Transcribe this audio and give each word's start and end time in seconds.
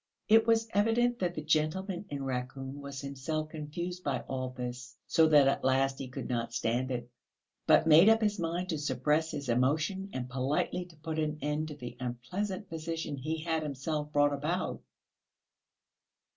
It 0.27 0.47
was 0.47 0.67
evident 0.73 1.19
that 1.19 1.35
the 1.35 1.43
gentleman 1.43 2.05
in 2.09 2.23
raccoon 2.23 2.81
was 2.81 3.01
himself 3.01 3.49
confused 3.49 4.03
by 4.03 4.21
all 4.21 4.49
this, 4.49 4.97
so 5.05 5.27
that 5.27 5.47
at 5.47 5.63
last 5.63 5.99
he 5.99 6.07
could 6.07 6.27
not 6.27 6.55
stand 6.55 6.89
it, 6.89 7.07
but 7.67 7.85
made 7.85 8.09
up 8.09 8.19
his 8.23 8.39
mind 8.39 8.69
to 8.69 8.79
suppress 8.79 9.29
his 9.29 9.47
emotion 9.47 10.09
and 10.11 10.27
politely 10.27 10.85
to 10.85 10.95
put 10.95 11.19
an 11.19 11.37
end 11.43 11.67
to 11.67 11.75
the 11.75 11.97
unpleasant 11.99 12.67
position 12.67 13.15
he 13.17 13.43
had 13.43 13.61
himself 13.61 14.11
brought 14.11 14.33
about. 14.33 14.81